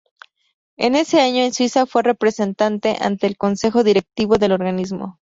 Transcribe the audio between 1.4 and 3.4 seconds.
en Suiza fue representante ante el